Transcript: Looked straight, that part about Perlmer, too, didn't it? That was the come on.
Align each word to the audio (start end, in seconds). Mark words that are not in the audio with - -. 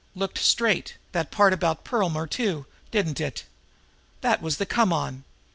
Looked 0.15 0.39
straight, 0.39 0.95
that 1.11 1.29
part 1.29 1.53
about 1.53 1.83
Perlmer, 1.83 2.25
too, 2.25 2.65
didn't 2.89 3.21
it? 3.21 3.43
That 4.21 4.41
was 4.41 4.57
the 4.57 4.65
come 4.65 4.91
on. 4.91 5.25